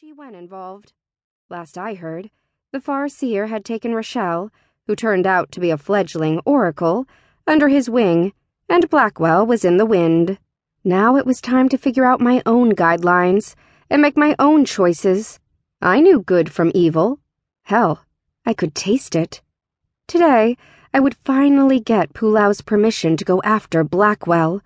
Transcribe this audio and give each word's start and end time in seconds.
She 0.00 0.12
went 0.12 0.36
involved. 0.36 0.92
Last 1.50 1.76
I 1.76 1.94
heard, 1.94 2.30
the 2.70 2.78
Farseer 2.78 3.48
had 3.48 3.64
taken 3.64 3.96
Rochelle, 3.96 4.52
who 4.86 4.94
turned 4.94 5.26
out 5.26 5.50
to 5.50 5.58
be 5.58 5.70
a 5.70 5.76
fledgling 5.76 6.38
oracle, 6.44 7.08
under 7.48 7.66
his 7.66 7.90
wing, 7.90 8.32
and 8.68 8.88
Blackwell 8.88 9.44
was 9.44 9.64
in 9.64 9.76
the 9.76 9.84
wind. 9.84 10.38
Now 10.84 11.16
it 11.16 11.26
was 11.26 11.40
time 11.40 11.68
to 11.70 11.76
figure 11.76 12.04
out 12.04 12.20
my 12.20 12.44
own 12.46 12.76
guidelines 12.76 13.56
and 13.90 14.00
make 14.00 14.16
my 14.16 14.36
own 14.38 14.64
choices. 14.64 15.40
I 15.82 15.98
knew 15.98 16.20
good 16.20 16.52
from 16.52 16.70
evil. 16.76 17.18
Hell, 17.62 18.04
I 18.46 18.54
could 18.54 18.76
taste 18.76 19.16
it. 19.16 19.42
Today, 20.06 20.56
I 20.94 21.00
would 21.00 21.16
finally 21.24 21.80
get 21.80 22.12
Pulou's 22.12 22.60
permission 22.60 23.16
to 23.16 23.24
go 23.24 23.42
after 23.42 23.82
Blackwell. 23.82 24.62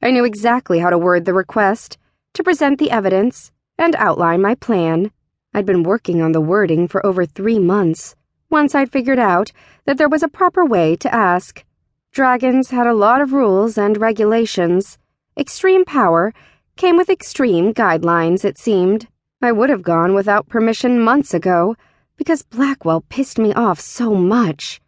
I 0.00 0.12
knew 0.12 0.24
exactly 0.24 0.78
how 0.78 0.90
to 0.90 0.98
word 0.98 1.24
the 1.24 1.34
request, 1.34 1.98
to 2.34 2.44
present 2.44 2.78
the 2.78 2.92
evidence, 2.92 3.50
and 3.78 3.94
outline 3.96 4.42
my 4.42 4.54
plan. 4.54 5.10
I'd 5.54 5.64
been 5.64 5.82
working 5.82 6.20
on 6.20 6.32
the 6.32 6.40
wording 6.40 6.88
for 6.88 7.04
over 7.06 7.24
three 7.24 7.58
months. 7.58 8.14
Once 8.50 8.74
I'd 8.74 8.92
figured 8.92 9.18
out 9.18 9.52
that 9.84 9.96
there 9.96 10.08
was 10.08 10.22
a 10.22 10.28
proper 10.28 10.64
way 10.64 10.96
to 10.96 11.14
ask. 11.14 11.64
Dragons 12.12 12.70
had 12.70 12.86
a 12.86 12.94
lot 12.94 13.20
of 13.20 13.32
rules 13.32 13.78
and 13.78 13.96
regulations. 13.96 14.98
Extreme 15.36 15.84
power 15.84 16.34
came 16.76 16.96
with 16.96 17.10
extreme 17.10 17.72
guidelines, 17.72 18.44
it 18.44 18.58
seemed. 18.58 19.08
I 19.40 19.52
would 19.52 19.70
have 19.70 19.82
gone 19.82 20.14
without 20.14 20.48
permission 20.48 21.00
months 21.00 21.32
ago 21.32 21.76
because 22.16 22.42
Blackwell 22.42 23.02
pissed 23.08 23.38
me 23.38 23.52
off 23.54 23.80
so 23.80 24.14
much. 24.14 24.80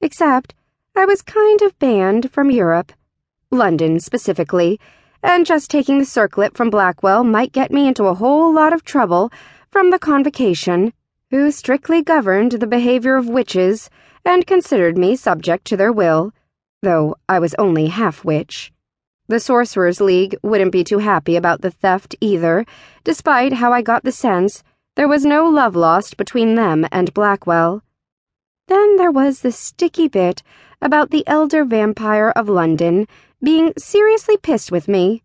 Except, 0.00 0.54
I 0.94 1.04
was 1.04 1.22
kind 1.22 1.60
of 1.62 1.78
banned 1.78 2.30
from 2.30 2.50
Europe, 2.50 2.92
London 3.50 3.98
specifically, 4.00 4.78
and 5.22 5.46
just 5.46 5.70
taking 5.70 5.98
the 5.98 6.04
circlet 6.04 6.56
from 6.56 6.70
Blackwell 6.70 7.24
might 7.24 7.52
get 7.52 7.72
me 7.72 7.88
into 7.88 8.04
a 8.04 8.14
whole 8.14 8.52
lot 8.52 8.72
of 8.72 8.84
trouble 8.84 9.30
from 9.70 9.90
the 9.90 9.98
Convocation, 9.98 10.92
who 11.30 11.50
strictly 11.50 12.02
governed 12.02 12.52
the 12.52 12.66
behavior 12.66 13.16
of 13.16 13.28
witches 13.28 13.90
and 14.24 14.46
considered 14.46 14.96
me 14.96 15.16
subject 15.16 15.64
to 15.66 15.76
their 15.76 15.92
will, 15.92 16.32
though 16.82 17.16
I 17.28 17.38
was 17.38 17.54
only 17.54 17.86
half 17.86 18.24
witch. 18.24 18.72
The 19.28 19.40
Sorcerers 19.40 20.00
League 20.00 20.36
wouldn't 20.42 20.70
be 20.70 20.84
too 20.84 20.98
happy 20.98 21.34
about 21.34 21.60
the 21.60 21.70
theft 21.70 22.14
either, 22.20 22.64
despite 23.02 23.54
how 23.54 23.72
I 23.72 23.82
got 23.82 24.04
the 24.04 24.12
sense 24.12 24.62
there 24.94 25.08
was 25.08 25.26
no 25.26 25.48
love 25.48 25.76
lost 25.76 26.16
between 26.16 26.54
them 26.54 26.86
and 26.90 27.12
Blackwell. 27.12 27.82
Then 28.68 28.96
there 28.96 29.10
was 29.10 29.40
the 29.40 29.52
sticky 29.52 30.08
bit 30.08 30.42
about 30.80 31.10
the 31.10 31.26
elder 31.26 31.64
vampire 31.64 32.30
of 32.30 32.48
London 32.48 33.06
being 33.42 33.72
seriously 33.76 34.36
pissed 34.36 34.72
with 34.72 34.88
me. 34.88 35.22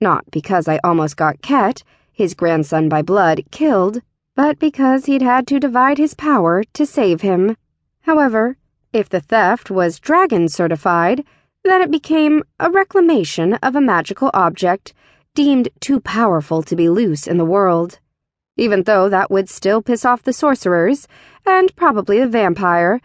Not 0.00 0.30
because 0.30 0.68
I 0.68 0.80
almost 0.82 1.16
got 1.16 1.42
Kett, 1.42 1.82
his 2.12 2.34
grandson 2.34 2.88
by 2.88 3.02
blood, 3.02 3.42
killed, 3.50 4.02
but 4.34 4.58
because 4.58 5.04
he'd 5.04 5.22
had 5.22 5.46
to 5.48 5.60
divide 5.60 5.98
his 5.98 6.14
power 6.14 6.64
to 6.72 6.86
save 6.86 7.20
him. 7.20 7.56
However, 8.02 8.56
if 8.92 9.08
the 9.08 9.20
theft 9.20 9.70
was 9.70 10.00
dragon 10.00 10.48
certified, 10.48 11.24
then 11.64 11.82
it 11.82 11.90
became 11.90 12.42
a 12.58 12.70
reclamation 12.70 13.54
of 13.54 13.76
a 13.76 13.80
magical 13.80 14.30
object 14.34 14.92
deemed 15.34 15.68
too 15.80 16.00
powerful 16.00 16.62
to 16.62 16.76
be 16.76 16.88
loose 16.88 17.26
in 17.26 17.38
the 17.38 17.44
world. 17.44 18.00
Even 18.56 18.82
though 18.82 19.08
that 19.08 19.30
would 19.30 19.48
still 19.48 19.80
piss 19.80 20.04
off 20.04 20.22
the 20.22 20.32
sorcerers, 20.32 21.06
and 21.46 21.74
probably 21.76 22.18
the 22.20 22.26
vampire, 22.26 23.00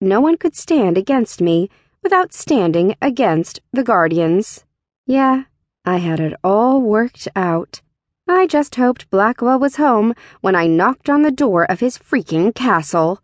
no 0.00 0.20
one 0.20 0.36
could 0.36 0.54
stand 0.54 0.98
against 0.98 1.40
me 1.40 1.70
without 2.02 2.32
standing 2.32 2.94
against 3.02 3.60
the 3.72 3.84
Guardians. 3.84 4.64
Yeah, 5.06 5.44
I 5.84 5.98
had 5.98 6.20
it 6.20 6.34
all 6.42 6.80
worked 6.80 7.28
out. 7.34 7.82
I 8.28 8.46
just 8.46 8.76
hoped 8.76 9.10
Blackwell 9.10 9.58
was 9.58 9.76
home 9.76 10.14
when 10.40 10.54
I 10.54 10.66
knocked 10.66 11.10
on 11.10 11.22
the 11.22 11.30
door 11.30 11.64
of 11.70 11.80
his 11.80 11.98
freaking 11.98 12.54
castle. 12.54 13.20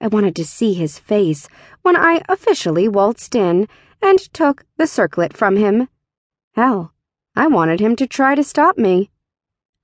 I 0.00 0.06
wanted 0.06 0.36
to 0.36 0.44
see 0.44 0.74
his 0.74 0.98
face 0.98 1.48
when 1.82 1.96
I 1.96 2.22
officially 2.28 2.88
waltzed 2.88 3.34
in 3.34 3.68
and 4.00 4.18
took 4.32 4.64
the 4.76 4.86
circlet 4.86 5.36
from 5.36 5.56
him. 5.56 5.88
Hell, 6.54 6.92
I 7.34 7.46
wanted 7.48 7.80
him 7.80 7.96
to 7.96 8.06
try 8.06 8.34
to 8.34 8.44
stop 8.44 8.78
me. 8.78 9.10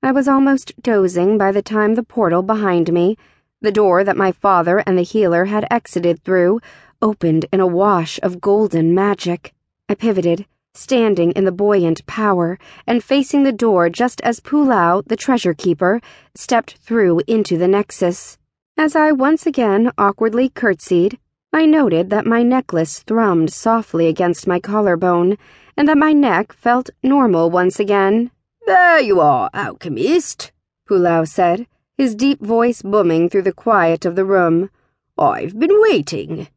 I 0.02 0.12
was 0.12 0.28
almost 0.28 0.80
dozing 0.80 1.36
by 1.36 1.52
the 1.52 1.62
time 1.62 1.94
the 1.94 2.02
portal 2.02 2.42
behind 2.42 2.92
me, 2.92 3.16
the 3.60 3.72
door 3.72 4.04
that 4.04 4.16
my 4.16 4.32
father 4.32 4.78
and 4.86 4.96
the 4.96 5.02
healer 5.02 5.46
had 5.46 5.66
exited 5.70 6.22
through, 6.22 6.60
opened 7.02 7.46
in 7.52 7.60
a 7.60 7.66
wash 7.66 8.20
of 8.22 8.40
golden 8.40 8.94
magic. 8.94 9.54
I 9.88 9.94
pivoted, 9.94 10.46
standing 10.74 11.32
in 11.32 11.44
the 11.44 11.52
buoyant 11.52 12.06
power 12.06 12.58
and 12.86 13.02
facing 13.02 13.42
the 13.42 13.52
door 13.52 13.88
just 13.90 14.20
as 14.20 14.40
Pulou, 14.40 15.02
the 15.06 15.16
treasure 15.16 15.54
keeper, 15.54 16.00
stepped 16.34 16.76
through 16.76 17.20
into 17.26 17.58
the 17.58 17.68
nexus. 17.68 18.38
As 18.76 18.94
I 18.94 19.12
once 19.12 19.46
again 19.46 19.90
awkwardly 19.98 20.48
curtsied, 20.48 21.18
I 21.52 21.66
noted 21.66 22.10
that 22.10 22.26
my 22.26 22.42
necklace 22.42 23.02
thrummed 23.02 23.50
softly 23.50 24.06
against 24.06 24.46
my 24.46 24.60
collarbone, 24.60 25.36
and 25.76 25.88
that 25.88 25.98
my 25.98 26.12
neck 26.12 26.52
felt 26.52 26.90
normal 27.02 27.50
once 27.50 27.80
again. 27.80 28.30
There 28.66 29.00
you 29.00 29.20
are, 29.20 29.50
alchemist, 29.52 30.52
Pulou 30.88 31.26
said, 31.26 31.66
his 31.98 32.14
deep 32.14 32.40
voice 32.40 32.82
booming 32.82 33.28
through 33.28 33.42
the 33.42 33.52
quiet 33.52 34.04
of 34.04 34.14
the 34.14 34.24
room. 34.24 34.70
I've 35.18 35.58
been 35.58 35.80
waiting. 35.80 36.48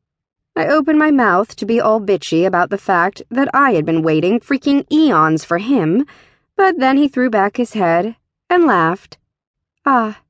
I 0.56 0.68
opened 0.68 1.00
my 1.00 1.10
mouth 1.10 1.56
to 1.56 1.66
be 1.66 1.82
all 1.82 2.00
bitchy 2.00 2.46
about 2.46 2.70
the 2.70 2.78
fact 2.78 3.24
that 3.32 3.50
I 3.56 3.72
had 3.72 3.86
been 3.86 4.04
waiting 4.04 4.40
freaking 4.40 4.86
eons 4.92 5.44
for 5.44 5.58
him, 5.58 6.06
but 6.56 6.78
then 6.78 6.98
he 6.98 7.08
threw 7.08 7.32
back 7.32 7.58
his 7.58 7.74
head 7.74 8.16
and 8.52 8.66
laughed. 8.66 9.18
Ah, 9.84 10.22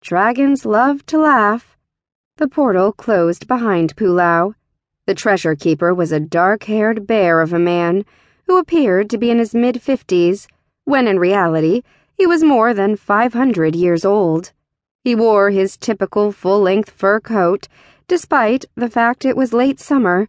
dragons 0.00 0.66
love 0.66 1.06
to 1.06 1.18
laugh. 1.18 1.76
The 2.38 2.48
portal 2.48 2.90
closed 2.90 3.46
behind 3.46 3.94
Pulou. 3.94 4.54
The 5.06 5.14
treasure 5.14 5.54
keeper 5.54 5.94
was 5.94 6.10
a 6.10 6.18
dark 6.18 6.64
haired 6.64 7.06
bear 7.06 7.40
of 7.40 7.52
a 7.52 7.58
man 7.60 8.04
who 8.48 8.58
appeared 8.58 9.08
to 9.10 9.18
be 9.18 9.30
in 9.30 9.38
his 9.38 9.54
mid 9.54 9.80
fifties, 9.80 10.48
when 10.84 11.06
in 11.06 11.20
reality 11.20 11.82
he 12.16 12.26
was 12.26 12.42
more 12.42 12.74
than 12.74 12.96
500 12.96 13.76
years 13.76 14.04
old. 14.04 14.52
He 15.08 15.14
wore 15.14 15.48
his 15.48 15.78
typical 15.78 16.32
full 16.32 16.60
length 16.60 16.90
fur 16.90 17.18
coat, 17.18 17.66
despite 18.08 18.66
the 18.74 18.90
fact 18.90 19.24
it 19.24 19.38
was 19.38 19.54
late 19.54 19.80
summer, 19.80 20.28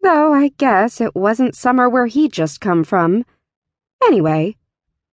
though 0.00 0.32
I 0.32 0.52
guess 0.58 1.00
it 1.00 1.16
wasn't 1.16 1.56
summer 1.56 1.88
where 1.88 2.06
he'd 2.06 2.32
just 2.32 2.60
come 2.60 2.84
from. 2.84 3.24
Anyway, 4.06 4.54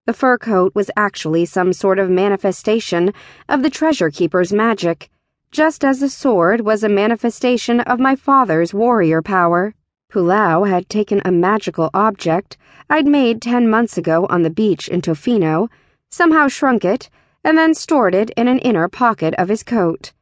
the 0.05 0.13
fur 0.13 0.37
coat 0.37 0.75
was 0.75 0.91
actually 0.95 1.45
some 1.45 1.73
sort 1.73 1.97
of 1.97 2.11
manifestation 2.11 3.11
of 3.47 3.63
the 3.63 3.71
treasure 3.71 4.11
keeper's 4.11 4.53
magic 4.53 5.09
just 5.49 5.83
as 5.83 6.01
the 6.01 6.09
sword 6.09 6.61
was 6.61 6.83
a 6.83 6.87
manifestation 6.87 7.79
of 7.79 7.99
my 7.99 8.15
father's 8.15 8.75
warrior 8.75 9.23
power. 9.23 9.73
Pulou 10.13 10.69
had 10.69 10.87
taken 10.87 11.19
a 11.25 11.31
magical 11.31 11.89
object 11.95 12.57
I'd 12.91 13.07
made 13.07 13.41
ten 13.41 13.71
months 13.71 13.97
ago 13.97 14.27
on 14.29 14.43
the 14.43 14.51
beach 14.51 14.87
in 14.87 15.01
Tofino, 15.01 15.67
somehow 16.11 16.47
shrunk 16.47 16.85
it, 16.85 17.09
and 17.43 17.57
then 17.57 17.73
stored 17.73 18.13
it 18.13 18.29
in 18.31 18.47
an 18.47 18.59
inner 18.59 18.87
pocket 18.87 19.33
of 19.37 19.49
his 19.49 19.63
coat. 19.63 20.13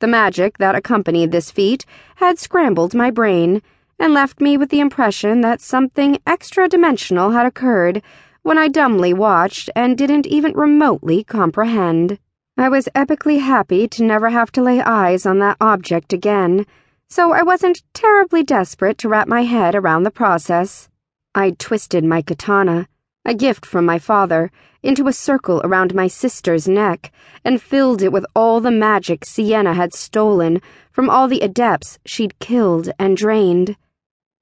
The 0.00 0.06
magic 0.06 0.58
that 0.58 0.74
accompanied 0.74 1.32
this 1.32 1.50
feat 1.50 1.86
had 2.16 2.38
scrambled 2.38 2.94
my 2.94 3.10
brain 3.10 3.62
and 3.98 4.12
left 4.12 4.40
me 4.40 4.56
with 4.56 4.70
the 4.70 4.80
impression 4.80 5.40
that 5.40 5.60
something 5.60 6.18
extra 6.26 6.68
dimensional 6.68 7.30
had 7.30 7.46
occurred 7.46 8.02
when 8.42 8.58
I 8.58 8.68
dumbly 8.68 9.12
watched 9.12 9.70
and 9.74 9.96
didn't 9.96 10.26
even 10.26 10.52
remotely 10.52 11.24
comprehend. 11.24 12.18
I 12.58 12.68
was 12.68 12.88
epically 12.94 13.40
happy 13.40 13.88
to 13.88 14.04
never 14.04 14.30
have 14.30 14.52
to 14.52 14.62
lay 14.62 14.80
eyes 14.80 15.26
on 15.26 15.38
that 15.40 15.56
object 15.60 16.12
again, 16.12 16.66
so 17.08 17.32
I 17.32 17.42
wasn't 17.42 17.82
terribly 17.92 18.42
desperate 18.42 18.98
to 18.98 19.08
wrap 19.08 19.28
my 19.28 19.42
head 19.42 19.74
around 19.74 20.02
the 20.02 20.10
process. 20.10 20.88
I'd 21.34 21.58
twisted 21.58 22.04
my 22.04 22.22
katana, 22.22 22.88
a 23.26 23.34
gift 23.34 23.66
from 23.66 23.84
my 23.84 23.98
father, 23.98 24.50
into 24.82 25.08
a 25.08 25.12
circle 25.12 25.60
around 25.64 25.94
my 25.94 26.06
sister's 26.06 26.68
neck 26.68 27.12
and 27.44 27.60
filled 27.60 28.00
it 28.00 28.12
with 28.12 28.24
all 28.36 28.60
the 28.60 28.70
magic 28.70 29.24
Sienna 29.24 29.74
had 29.74 29.92
stolen 29.92 30.62
from 30.92 31.10
all 31.10 31.26
the 31.26 31.40
adepts 31.40 31.98
she'd 32.06 32.38
killed 32.38 32.88
and 32.98 33.16
drained. 33.16 33.76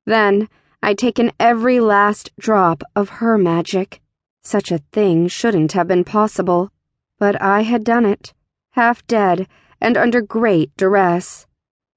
Then 0.05 0.49
I'd 0.83 0.99
taken 0.99 1.33
every 1.41 1.81
last 1.81 2.31
drop 2.39 2.83
of 2.95 3.09
her 3.09 3.39
magic. 3.39 4.03
Such 4.43 4.71
a 4.71 4.83
thing 4.93 5.29
shouldn't 5.29 5.73
have 5.73 5.89
been 5.89 6.05
possible. 6.05 6.71
But 7.19 7.41
I 7.41 7.63
had 7.63 7.85
done 7.85 8.05
it, 8.05 8.35
half 8.73 9.07
dead 9.07 9.49
and 9.81 9.97
under 9.97 10.21
great 10.21 10.77
duress. 10.77 11.47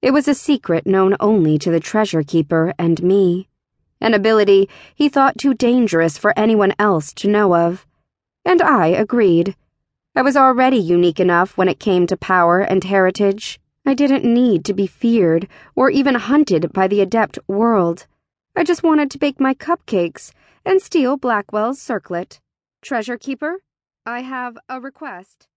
It 0.00 0.12
was 0.12 0.26
a 0.26 0.34
secret 0.34 0.86
known 0.86 1.16
only 1.20 1.58
to 1.58 1.70
the 1.70 1.80
treasure 1.80 2.22
keeper 2.22 2.72
and 2.78 3.02
me, 3.02 3.48
an 4.00 4.14
ability 4.14 4.68
he 4.94 5.08
thought 5.08 5.38
too 5.38 5.54
dangerous 5.54 6.16
for 6.16 6.38
anyone 6.38 6.74
else 6.78 7.12
to 7.14 7.28
know 7.28 7.54
of. 7.54 7.86
And 8.44 8.62
I 8.62 8.88
agreed. 8.88 9.56
I 10.14 10.22
was 10.22 10.36
already 10.36 10.78
unique 10.78 11.20
enough 11.20 11.56
when 11.56 11.68
it 11.68 11.80
came 11.80 12.06
to 12.06 12.16
power 12.16 12.60
and 12.60 12.84
heritage. 12.84 13.60
I 13.84 13.94
didn't 13.94 14.24
need 14.24 14.64
to 14.66 14.74
be 14.74 14.86
feared 14.86 15.48
or 15.74 15.90
even 15.90 16.14
hunted 16.14 16.72
by 16.72 16.88
the 16.88 17.00
adept 17.00 17.38
world. 17.48 18.06
I 18.54 18.64
just 18.64 18.82
wanted 18.82 19.10
to 19.10 19.18
bake 19.18 19.40
my 19.40 19.54
cupcakes 19.54 20.32
and 20.64 20.82
steal 20.82 21.16
Blackwell's 21.16 21.80
circlet. 21.80 22.40
Treasure 22.82 23.16
keeper? 23.16 23.58
I 24.04 24.20
have 24.20 24.58
a 24.68 24.80
request. 24.80 25.47